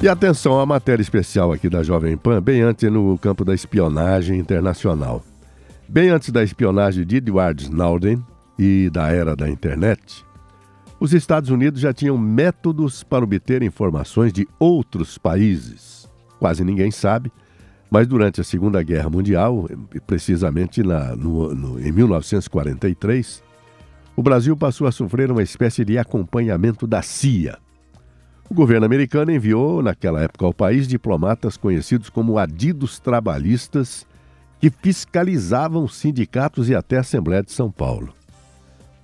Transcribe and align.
E 0.00 0.06
atenção 0.06 0.60
à 0.60 0.64
matéria 0.64 1.02
especial 1.02 1.52
aqui 1.52 1.68
da 1.68 1.82
Jovem 1.82 2.16
Pan, 2.16 2.40
bem 2.40 2.62
antes 2.62 2.88
no 2.88 3.18
campo 3.18 3.44
da 3.44 3.52
espionagem 3.52 4.38
internacional. 4.38 5.24
Bem 5.88 6.10
antes 6.10 6.30
da 6.30 6.40
espionagem 6.40 7.04
de 7.04 7.16
Edward 7.16 7.64
Snowden 7.64 8.24
e 8.56 8.88
da 8.90 9.08
era 9.08 9.34
da 9.34 9.50
internet, 9.50 10.24
os 11.00 11.12
Estados 11.12 11.50
Unidos 11.50 11.80
já 11.80 11.92
tinham 11.92 12.16
métodos 12.16 13.02
para 13.02 13.24
obter 13.24 13.60
informações 13.60 14.32
de 14.32 14.46
outros 14.56 15.18
países. 15.18 16.08
Quase 16.38 16.62
ninguém 16.62 16.92
sabe, 16.92 17.32
mas 17.90 18.06
durante 18.06 18.40
a 18.40 18.44
Segunda 18.44 18.80
Guerra 18.84 19.10
Mundial, 19.10 19.68
precisamente 20.06 20.80
na, 20.80 21.16
no, 21.16 21.52
no, 21.52 21.80
em 21.80 21.90
1943, 21.90 23.42
o 24.14 24.22
Brasil 24.22 24.56
passou 24.56 24.86
a 24.86 24.92
sofrer 24.92 25.28
uma 25.32 25.42
espécie 25.42 25.84
de 25.84 25.98
acompanhamento 25.98 26.86
da 26.86 27.02
CIA 27.02 27.58
o 28.50 28.54
governo 28.54 28.86
americano 28.86 29.30
enviou, 29.30 29.82
naquela 29.82 30.22
época, 30.22 30.44
ao 30.44 30.54
país 30.54 30.88
diplomatas 30.88 31.56
conhecidos 31.56 32.08
como 32.08 32.38
adidos 32.38 32.98
trabalhistas 32.98 34.06
que 34.60 34.70
fiscalizavam 34.70 35.86
sindicatos 35.86 36.68
e 36.68 36.74
até 36.74 36.96
a 36.96 37.00
Assembleia 37.00 37.42
de 37.42 37.52
São 37.52 37.70
Paulo. 37.70 38.12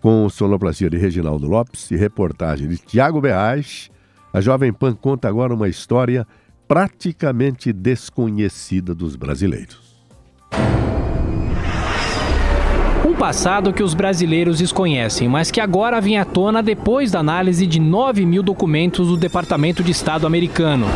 Com 0.00 0.28
sonoplastia 0.28 0.90
de 0.90 0.96
Reginaldo 0.96 1.46
Lopes 1.46 1.90
e 1.90 1.96
reportagem 1.96 2.68
de 2.68 2.78
Tiago 2.78 3.20
Berrais, 3.20 3.90
a 4.32 4.40
Jovem 4.40 4.72
Pan 4.72 4.94
conta 4.94 5.28
agora 5.28 5.54
uma 5.54 5.68
história 5.68 6.26
praticamente 6.66 7.72
desconhecida 7.72 8.94
dos 8.94 9.14
brasileiros. 9.14 9.94
Passado 13.18 13.72
que 13.72 13.82
os 13.82 13.94
brasileiros 13.94 14.58
desconhecem, 14.58 15.28
mas 15.28 15.50
que 15.50 15.60
agora 15.60 16.00
vem 16.00 16.18
à 16.18 16.24
tona 16.24 16.62
depois 16.62 17.10
da 17.10 17.20
análise 17.20 17.66
de 17.66 17.80
9 17.80 18.26
mil 18.26 18.42
documentos 18.42 19.08
do 19.08 19.16
Departamento 19.16 19.82
de 19.82 19.92
Estado 19.92 20.26
americano. 20.26 20.86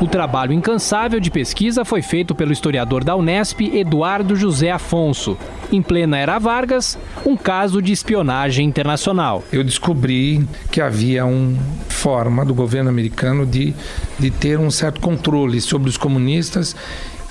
O 0.00 0.06
trabalho 0.06 0.54
incansável 0.54 1.20
de 1.20 1.30
pesquisa 1.30 1.84
foi 1.84 2.00
feito 2.00 2.34
pelo 2.34 2.52
historiador 2.52 3.04
da 3.04 3.14
Unesp, 3.14 3.60
Eduardo 3.60 4.34
José 4.34 4.70
Afonso. 4.70 5.36
Em 5.70 5.82
plena 5.82 6.16
era 6.16 6.38
Vargas, 6.38 6.98
um 7.24 7.36
caso 7.36 7.82
de 7.82 7.92
espionagem 7.92 8.66
internacional. 8.66 9.44
Eu 9.52 9.62
descobri 9.62 10.48
que 10.72 10.80
havia 10.80 11.26
uma 11.26 11.62
forma 11.88 12.46
do 12.46 12.54
governo 12.54 12.88
americano 12.88 13.44
de, 13.44 13.74
de 14.18 14.30
ter 14.30 14.58
um 14.58 14.70
certo 14.70 15.02
controle 15.02 15.60
sobre 15.60 15.90
os 15.90 15.98
comunistas 15.98 16.74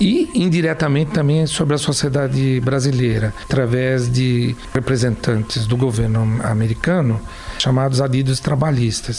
e 0.00 0.30
indiretamente 0.32 1.10
também 1.10 1.48
sobre 1.48 1.74
a 1.74 1.78
sociedade 1.78 2.60
brasileira, 2.60 3.34
através 3.42 4.08
de 4.08 4.54
representantes 4.72 5.66
do 5.66 5.76
governo 5.76 6.40
americano 6.44 7.20
chamados 7.58 8.00
adidos 8.00 8.38
trabalhistas. 8.38 9.18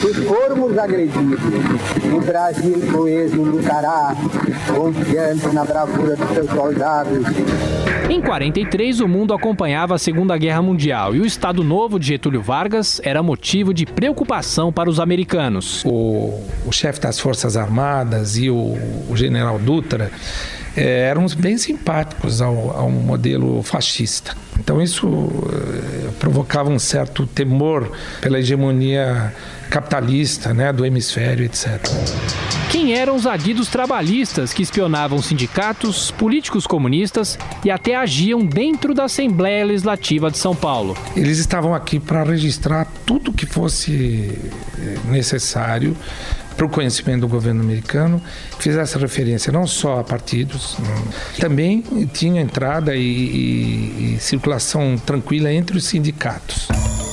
Se 0.00 0.14
formos 0.26 0.78
agredidos, 0.78 1.38
o 2.12 2.20
Brasil 2.20 2.74
coeso 2.92 3.42
lutará, 3.42 4.16
confiante 4.74 5.46
na 5.48 5.64
bravura 5.64 6.16
dos 6.16 6.28
seus 6.30 6.50
soldados. 6.50 7.26
Em 8.08 8.20
43, 8.20 9.00
o 9.00 9.08
mundo 9.08 9.32
acompanhava 9.32 9.94
a 9.94 9.98
Segunda 9.98 10.36
Guerra 10.36 10.60
Mundial 10.62 11.14
e 11.14 11.20
o 11.20 11.26
Estado 11.26 11.62
Novo 11.62 11.98
de 11.98 12.08
Getúlio 12.08 12.42
Vargas 12.42 13.00
era 13.04 13.22
motivo 13.22 13.72
de 13.72 13.86
preocupação 13.86 14.72
para 14.72 14.90
os 14.90 14.98
americanos. 14.98 15.84
O, 15.84 16.40
o 16.66 16.72
chefe 16.72 17.00
das 17.00 17.20
Forças 17.20 17.56
Armadas 17.56 18.36
e 18.36 18.50
o, 18.50 18.76
o 19.08 19.16
general 19.16 19.58
Dutra 19.58 20.10
é, 20.76 21.08
eram 21.08 21.26
bem 21.36 21.58
simpáticos 21.58 22.40
ao, 22.40 22.76
ao 22.76 22.90
modelo 22.90 23.62
fascista. 23.62 24.36
Então 24.58 24.80
isso 24.80 25.06
é, 25.08 26.10
provocava 26.18 26.70
um 26.70 26.78
certo 26.78 27.26
temor 27.26 27.90
pela 28.20 28.38
hegemonia 28.38 29.34
capitalista, 29.70 30.52
né, 30.52 30.70
do 30.70 30.84
hemisfério, 30.84 31.46
etc. 31.46 31.80
Quem 32.70 32.94
eram 32.94 33.16
os 33.16 33.26
adidos 33.26 33.68
trabalhistas 33.68 34.52
que 34.52 34.62
espionavam 34.62 35.20
sindicatos, 35.22 36.10
políticos 36.10 36.66
comunistas 36.66 37.38
e 37.64 37.70
até 37.70 37.96
agiam 37.96 38.44
dentro 38.44 38.92
da 38.92 39.04
Assembleia 39.04 39.64
Legislativa 39.64 40.30
de 40.30 40.36
São 40.36 40.54
Paulo? 40.54 40.96
Eles 41.16 41.38
estavam 41.38 41.74
aqui 41.74 41.98
para 41.98 42.22
registrar 42.22 42.86
tudo 43.06 43.32
que 43.32 43.46
fosse 43.46 44.38
eh, 44.78 44.98
necessário 45.06 45.96
para 46.56 46.66
o 46.66 46.68
conhecimento 46.68 47.22
do 47.22 47.28
governo 47.28 47.62
americano, 47.62 48.20
fizesse 48.58 48.98
referência 48.98 49.52
não 49.52 49.66
só 49.66 50.00
a 50.00 50.04
partidos, 50.04 50.76
também 51.38 51.82
tinha 52.12 52.40
entrada 52.40 52.94
e, 52.94 53.00
e, 53.00 54.14
e 54.14 54.18
circulação 54.20 54.96
tranquila 54.96 55.52
entre 55.52 55.76
os 55.76 55.84
sindicatos. 55.84 56.68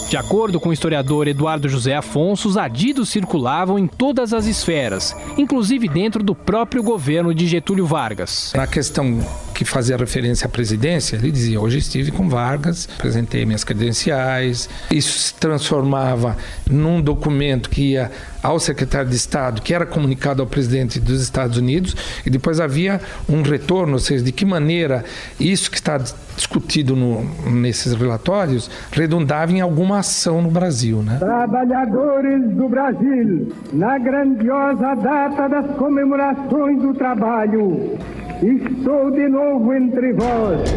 De 0.10 0.18
acordo 0.18 0.60
com 0.60 0.70
o 0.70 0.74
historiador 0.74 1.28
Eduardo 1.28 1.70
José 1.70 1.96
Afonso, 1.96 2.50
os 2.50 2.58
adidos 2.58 3.10
circulavam 3.10 3.78
em 3.78 3.86
todas 3.86 4.34
as 4.34 4.48
esferas, 4.48 5.16
inclusive 5.38 5.88
dentro 5.88 6.24
do 6.24 6.34
próprio 6.34 6.82
governo 6.82 7.32
de 7.32 7.46
Getúlio 7.48 7.86
Vargas. 7.86 8.52
Na 8.56 8.66
questão 8.66 9.20
que 9.60 9.66
fazia 9.66 9.98
referência 9.98 10.48
à 10.48 10.50
presidência, 10.50 11.18
ele 11.18 11.30
dizia: 11.30 11.60
Hoje 11.60 11.80
estive 11.80 12.12
com 12.12 12.30
Vargas, 12.30 12.88
apresentei 12.98 13.46
minhas 13.46 13.66
credenciais. 13.66 14.70
Isso 14.90 15.20
se 15.20 15.34
transformava 15.34 16.38
num 16.66 17.02
documento 17.02 17.70
que 17.70 17.92
ia 17.92 18.10
ao 18.42 18.58
secretário 18.58 19.10
de 19.10 19.18
Estado, 19.18 19.62
que 19.62 19.74
era 19.74 19.86
comunicado 19.86 20.42
ao 20.42 20.48
presidente 20.48 20.98
dos 20.98 21.22
Estados 21.22 21.58
Unidos, 21.58 21.94
e 22.26 22.30
depois 22.30 22.62
havia 22.62 23.02
um 23.28 23.42
retorno, 23.42 23.96
ou 23.96 24.00
seja, 24.00 24.24
de 24.24 24.32
que 24.32 24.46
maneira 24.46 25.04
isso 25.38 25.70
que 25.70 25.76
está 25.76 25.98
discutido 26.38 26.96
no, 26.96 27.26
nesses 27.52 27.94
relatórios 27.94 28.72
redundava 28.94 29.52
em 29.52 29.60
alguma 29.60 30.00
ação 30.00 30.42
no 30.42 30.50
Brasil. 30.50 31.04
Né? 31.04 31.18
Trabalhadores 31.20 32.50
do 32.52 32.70
Brasil, 32.70 33.52
na 33.74 33.98
grandiosa 33.98 34.96
data 34.96 35.50
das 35.50 35.76
comemorações 35.76 36.82
do 36.82 36.94
trabalho, 36.94 38.00
estou 38.42 39.12
de 39.12 39.28
novo 39.28 39.74
entre 39.74 40.14
vós. 40.14 40.70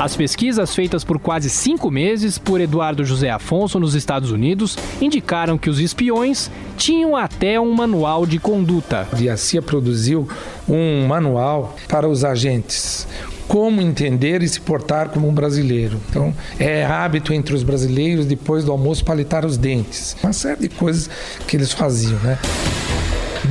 As 0.00 0.16
pesquisas 0.16 0.74
feitas 0.74 1.04
por 1.04 1.18
quase 1.18 1.48
cinco 1.48 1.90
meses 1.90 2.36
por 2.36 2.60
Eduardo 2.60 3.04
José 3.04 3.30
Afonso 3.30 3.78
nos 3.78 3.94
Estados 3.94 4.32
Unidos 4.32 4.76
indicaram 5.00 5.56
que 5.56 5.70
os 5.70 5.78
espiões 5.78 6.50
tinham 6.76 7.14
até 7.14 7.60
um 7.60 7.72
manual 7.72 8.26
de 8.26 8.38
conduta. 8.38 9.06
A 9.32 9.36
CIA 9.36 9.62
produziu 9.62 10.26
um 10.68 11.06
manual 11.06 11.76
para 11.88 12.08
os 12.08 12.24
agentes 12.24 13.06
como 13.46 13.80
entender 13.80 14.42
e 14.42 14.48
se 14.48 14.60
portar 14.60 15.10
como 15.10 15.28
um 15.28 15.34
brasileiro. 15.34 16.00
Então, 16.08 16.34
é 16.58 16.84
hábito 16.84 17.32
entre 17.32 17.54
os 17.54 17.62
brasileiros, 17.62 18.24
depois 18.24 18.64
do 18.64 18.72
almoço, 18.72 19.04
palitar 19.04 19.44
os 19.44 19.58
dentes. 19.58 20.16
Uma 20.22 20.32
série 20.32 20.62
de 20.62 20.68
coisas 20.70 21.10
que 21.46 21.56
eles 21.56 21.70
faziam, 21.70 22.18
né? 22.20 22.38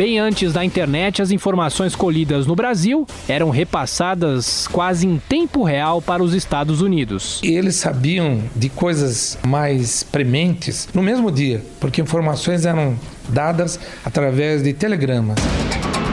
Bem 0.01 0.17
antes 0.17 0.51
da 0.51 0.65
internet, 0.65 1.21
as 1.21 1.29
informações 1.29 1.95
colhidas 1.95 2.47
no 2.47 2.55
Brasil 2.55 3.05
eram 3.29 3.51
repassadas 3.51 4.67
quase 4.67 5.05
em 5.05 5.21
tempo 5.29 5.61
real 5.61 6.01
para 6.01 6.23
os 6.23 6.33
Estados 6.33 6.81
Unidos. 6.81 7.39
Eles 7.43 7.75
sabiam 7.75 8.41
de 8.55 8.67
coisas 8.67 9.37
mais 9.45 10.01
prementes 10.01 10.89
no 10.91 11.03
mesmo 11.03 11.31
dia, 11.31 11.63
porque 11.79 12.01
informações 12.01 12.65
eram 12.65 12.97
dadas 13.29 13.79
através 14.03 14.63
de 14.63 14.73
telegramas. 14.73 15.37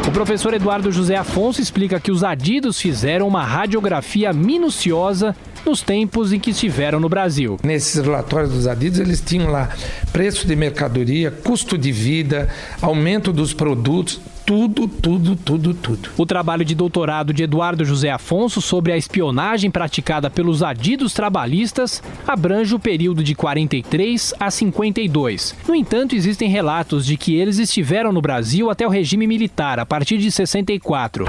O 0.07 0.11
professor 0.11 0.55
Eduardo 0.55 0.91
José 0.91 1.17
Afonso 1.17 1.61
explica 1.61 2.01
que 2.01 2.11
os 2.11 2.25
adidos 2.25 2.81
fizeram 2.81 3.27
uma 3.27 3.45
radiografia 3.45 4.33
minuciosa 4.33 5.35
nos 5.65 5.83
tempos 5.83 6.33
em 6.33 6.41
que 6.41 6.51
estiveram 6.51 6.99
no 6.99 7.09
Brasil. 7.09 7.59
Nesses 7.63 8.03
relatórios 8.03 8.53
dos 8.53 8.67
adidos, 8.67 8.99
eles 8.99 9.21
tinham 9.21 9.51
lá 9.51 9.69
preço 10.13 10.47
de 10.47 10.57
mercadoria, 10.57 11.31
custo 11.31 11.77
de 11.77 11.93
vida, 11.93 12.49
aumento 12.81 13.33
dos 13.33 13.53
produtos, 13.53 14.21
tudo, 14.49 14.89
tudo, 14.89 15.37
tudo, 15.37 15.75
tudo. 15.75 16.09
O 16.17 16.25
trabalho 16.25 16.65
de 16.65 16.75
doutorado 16.75 17.35
de 17.35 17.43
Eduardo 17.43 17.85
José 17.85 18.09
Afonso 18.09 18.63
sobre 18.63 18.91
a 18.93 18.97
espionagem 18.97 19.71
praticada 19.71 20.31
pelos 20.31 20.63
adidos 20.63 21.13
trabalhistas 21.13 22.03
abrange 22.27 22.75
o 22.75 22.79
período 22.79 23.23
de 23.23 23.35
43 23.35 24.33
a 24.41 24.51
52. 24.51 25.55
No 25.69 25.75
entanto, 25.75 26.17
existem 26.17 26.49
relatos 26.49 27.05
de 27.05 27.19
que 27.19 27.37
eles 27.37 27.59
estiveram 27.59 28.11
no 28.11 28.23
Brasil 28.23 28.71
até 28.71 28.87
o 28.87 28.91
regime 28.91 29.27
militar, 29.27 29.79
a 29.79 29.85
partir 29.85 30.17
de 30.17 30.33
64. 30.33 31.27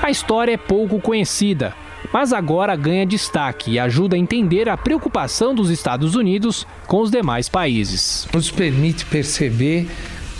A 0.00 0.08
história 0.08 0.52
é 0.52 0.56
pouco 0.56 1.00
conhecida, 1.00 1.74
mas 2.12 2.32
agora 2.32 2.76
ganha 2.76 3.04
destaque 3.04 3.72
e 3.72 3.78
ajuda 3.80 4.14
a 4.14 4.18
entender 4.20 4.68
a 4.68 4.76
preocupação 4.76 5.52
dos 5.52 5.68
Estados 5.68 6.14
Unidos 6.14 6.64
com 6.86 7.00
os 7.00 7.10
demais 7.10 7.48
países. 7.48 8.28
Nos 8.32 8.52
permite 8.52 9.04
perceber 9.04 9.88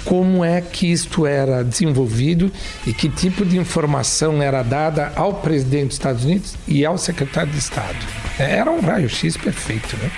como 0.09 0.43
é 0.43 0.63
que 0.63 0.91
isto 0.91 1.27
era 1.27 1.63
desenvolvido 1.63 2.51
e 2.87 2.95
que 2.95 3.11
tipo 3.11 3.45
de 3.45 3.59
informação 3.59 4.43
era 4.43 4.63
dada 4.63 5.13
ao 5.15 5.35
presidente 5.35 5.89
dos 5.89 5.97
Estados 5.97 6.25
Unidos 6.25 6.55
e 6.67 6.83
ao 6.87 6.97
secretário 6.97 7.53
de 7.53 7.59
Estado. 7.59 7.99
Era 8.39 8.71
um 8.71 8.81
raio-x 8.81 9.37
perfeito, 9.37 9.99
né? 9.99 10.11